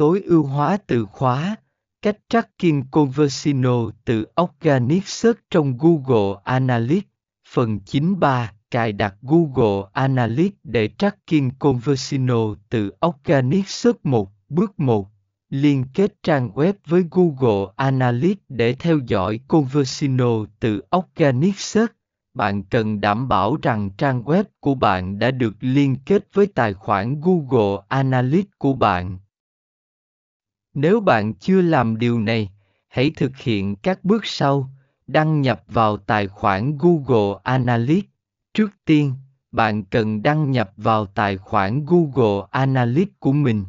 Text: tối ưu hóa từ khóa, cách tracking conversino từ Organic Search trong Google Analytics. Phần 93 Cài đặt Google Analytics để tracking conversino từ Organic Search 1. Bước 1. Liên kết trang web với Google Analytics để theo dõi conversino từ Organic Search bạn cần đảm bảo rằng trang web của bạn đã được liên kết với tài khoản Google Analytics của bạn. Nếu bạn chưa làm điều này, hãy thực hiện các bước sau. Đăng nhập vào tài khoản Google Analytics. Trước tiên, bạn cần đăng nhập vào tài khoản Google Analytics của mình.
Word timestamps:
tối 0.00 0.22
ưu 0.26 0.42
hóa 0.42 0.78
từ 0.86 1.04
khóa, 1.04 1.56
cách 2.02 2.16
tracking 2.28 2.82
conversino 2.90 3.90
từ 4.04 4.26
Organic 4.42 5.06
Search 5.06 5.38
trong 5.50 5.78
Google 5.78 6.40
Analytics. 6.44 7.08
Phần 7.48 7.80
93 7.80 8.52
Cài 8.70 8.92
đặt 8.92 9.14
Google 9.22 9.88
Analytics 9.92 10.56
để 10.64 10.88
tracking 10.98 11.50
conversino 11.58 12.54
từ 12.68 12.90
Organic 13.06 13.68
Search 13.68 14.06
1. 14.06 14.30
Bước 14.48 14.80
1. 14.80 15.08
Liên 15.50 15.84
kết 15.94 16.22
trang 16.22 16.50
web 16.54 16.72
với 16.86 17.04
Google 17.10 17.72
Analytics 17.76 18.42
để 18.48 18.72
theo 18.72 18.98
dõi 19.06 19.40
conversino 19.48 20.44
từ 20.60 20.82
Organic 20.96 21.58
Search 21.58 21.92
bạn 22.34 22.62
cần 22.62 23.00
đảm 23.00 23.28
bảo 23.28 23.56
rằng 23.62 23.90
trang 23.98 24.22
web 24.22 24.44
của 24.60 24.74
bạn 24.74 25.18
đã 25.18 25.30
được 25.30 25.54
liên 25.60 25.96
kết 26.06 26.28
với 26.32 26.46
tài 26.46 26.74
khoản 26.74 27.20
Google 27.20 27.82
Analytics 27.88 28.50
của 28.58 28.72
bạn. 28.72 29.18
Nếu 30.74 31.00
bạn 31.00 31.34
chưa 31.34 31.62
làm 31.62 31.98
điều 31.98 32.20
này, 32.20 32.50
hãy 32.88 33.10
thực 33.16 33.36
hiện 33.36 33.76
các 33.76 34.04
bước 34.04 34.26
sau. 34.26 34.70
Đăng 35.06 35.40
nhập 35.40 35.62
vào 35.68 35.96
tài 35.96 36.28
khoản 36.28 36.78
Google 36.78 37.40
Analytics. 37.42 38.08
Trước 38.54 38.70
tiên, 38.84 39.14
bạn 39.52 39.84
cần 39.84 40.22
đăng 40.22 40.50
nhập 40.50 40.72
vào 40.76 41.06
tài 41.06 41.36
khoản 41.36 41.86
Google 41.86 42.46
Analytics 42.50 43.12
của 43.18 43.32
mình. 43.32 43.64